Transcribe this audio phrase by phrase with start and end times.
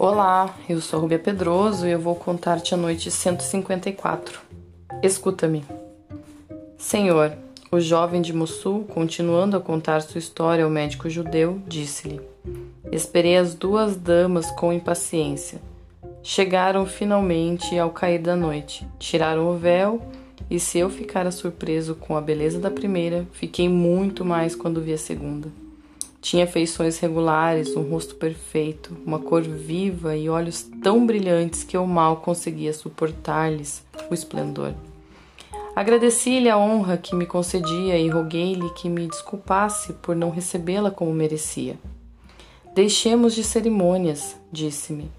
[0.00, 4.40] Olá, eu sou Rubia Pedroso e eu vou contar-te a noite 154.
[5.02, 5.64] Escuta-me.
[6.76, 7.32] Senhor,
[7.72, 12.20] o jovem de Mossul, continuando a contar sua história ao médico judeu, disse-lhe:
[12.92, 15.60] Esperei as duas damas com impaciência.
[16.22, 20.00] Chegaram finalmente ao cair da noite, tiraram o véu,
[20.48, 24.92] e se eu ficara surpreso com a beleza da primeira, fiquei muito mais quando vi
[24.92, 25.48] a segunda.
[26.20, 31.86] Tinha feições regulares, um rosto perfeito, uma cor viva e olhos tão brilhantes que eu
[31.86, 34.74] mal conseguia suportar-lhes o esplendor.
[35.76, 41.14] Agradeci-lhe a honra que me concedia e roguei-lhe que me desculpasse por não recebê-la como
[41.14, 41.78] merecia.
[42.74, 45.10] Deixemos de cerimônias, disse-me.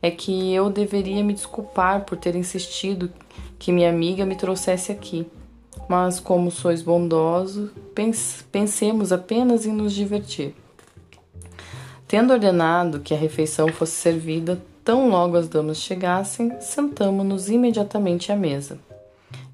[0.00, 3.12] É que eu deveria me desculpar por ter insistido
[3.58, 5.26] que minha amiga me trouxesse aqui.
[5.88, 7.70] Mas, como sois bondoso,
[8.50, 10.54] pensemos apenas em nos divertir.
[12.08, 18.36] Tendo ordenado que a refeição fosse servida tão logo as damas chegassem, sentamo-nos imediatamente à
[18.36, 18.78] mesa.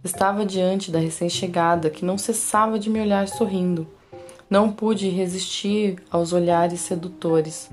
[0.04, 3.86] Estava diante da recém-chegada que não cessava de me olhar sorrindo.
[4.50, 7.70] Não pude resistir aos olhares sedutores.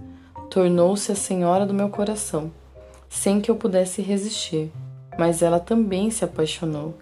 [0.50, 2.52] Tornou-se a senhora do meu coração,
[3.10, 4.72] sem que eu pudesse resistir.
[5.18, 6.94] Mas ela também se apaixonou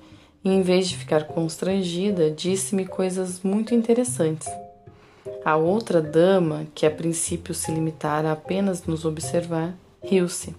[0.44, 4.48] e, em vez de ficar constrangida, disse-me coisas muito interessantes.
[5.44, 10.56] A outra dama, que a princípio se limitara a apenas nos observar, riu-se.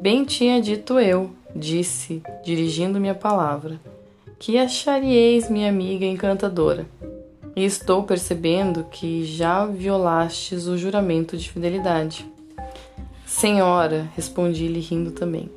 [0.00, 3.80] Bem tinha dito eu, disse, dirigindo-me a palavra,
[4.38, 6.86] que acharíeis minha amiga encantadora.
[7.54, 12.26] E estou percebendo que já violastes o juramento de fidelidade.
[13.26, 15.50] Senhora, respondi-lhe rindo também,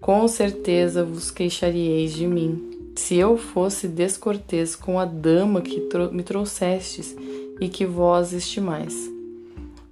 [0.00, 6.22] com certeza vos queixaríeis de mim, se eu fosse descortês com a dama que me
[6.22, 7.14] trouxestes
[7.60, 8.94] e que vós estimais.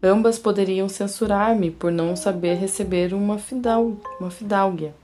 [0.02, 4.94] Ambas poderiam censurar-me por não saber receber uma, fidal, uma fidalguia.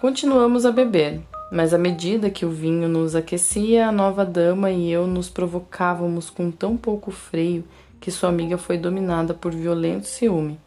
[0.00, 1.20] Continuamos a beber,
[1.52, 6.28] mas à medida que o vinho nos aquecia, a nova dama e eu nos provocávamos
[6.30, 7.62] com tão pouco freio
[8.00, 10.58] que sua amiga foi dominada por violento ciúme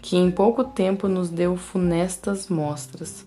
[0.00, 3.26] que em pouco tempo nos deu funestas mostras.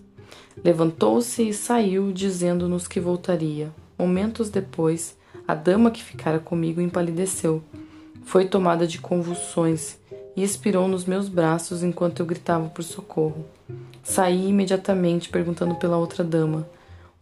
[0.62, 3.72] Levantou-se e saiu, dizendo-nos que voltaria.
[3.98, 7.62] Momentos depois, a dama que ficara comigo empalideceu.
[8.24, 9.98] Foi tomada de convulsões
[10.36, 13.44] e expirou nos meus braços enquanto eu gritava por socorro.
[14.02, 16.66] Saí imediatamente perguntando pela outra dama.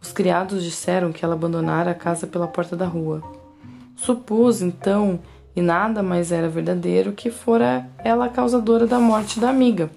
[0.01, 3.21] Os criados disseram que ela abandonara a casa pela porta da rua.
[3.95, 5.19] Supus, então,
[5.55, 9.89] e nada mais era verdadeiro que fora ela a causadora da morte da amiga.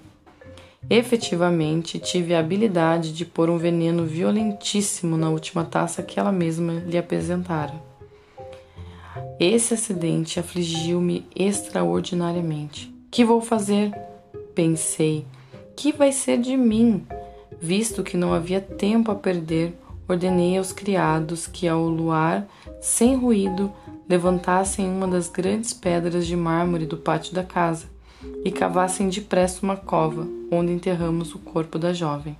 [0.89, 6.73] Efetivamente, tive a habilidade de pôr um veneno violentíssimo na última taça que ela mesma
[6.85, 7.73] lhe apresentara.
[9.39, 12.93] Esse acidente afligiu-me extraordinariamente.
[13.11, 13.91] Que vou fazer?
[14.55, 15.25] Pensei.
[15.75, 17.05] Que vai ser de mim?
[17.59, 22.47] Visto que não havia tempo a perder, ordenei aos criados que, ao luar,
[22.79, 23.71] sem ruído,
[24.07, 27.87] levantassem uma das grandes pedras de mármore do pátio da casa
[28.43, 32.37] e cavassem depressa uma cova, onde enterramos o corpo da jovem.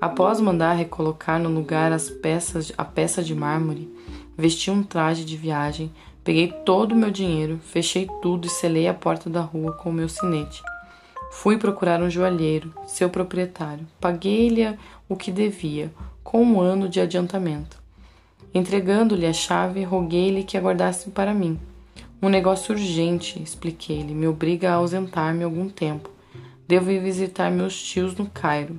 [0.00, 3.92] Após mandar recolocar no lugar as peças, a peça de mármore,
[4.36, 5.90] vesti um traje de viagem,
[6.22, 9.92] peguei todo o meu dinheiro, fechei tudo e selei a porta da rua com o
[9.92, 10.62] meu sinete.
[11.30, 13.86] Fui procurar um joalheiro, seu proprietário.
[14.00, 14.78] Paguei-lhe
[15.08, 17.77] o que devia, com um ano de adiantamento.
[18.54, 21.58] Entregando-lhe a chave, roguei-lhe que aguardasse para mim.
[22.20, 26.10] Um negócio urgente, expliquei-lhe, me obriga a ausentar-me algum tempo.
[26.66, 28.78] Devo ir visitar meus tios no Cairo.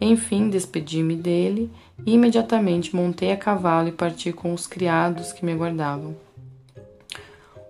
[0.00, 1.70] Enfim, despedi-me dele
[2.04, 6.16] e imediatamente montei a cavalo e parti com os criados que me aguardavam.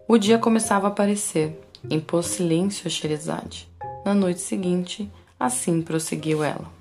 [0.08, 1.60] O dia começava a aparecer.
[1.90, 3.68] Impôs silêncio a Xerazade.
[4.04, 6.75] Na noite seguinte, assim prosseguiu ela.